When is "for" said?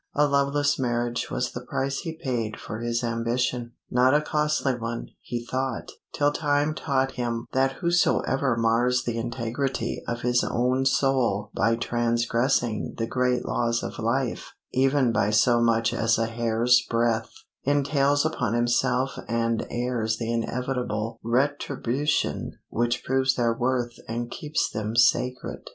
2.59-2.79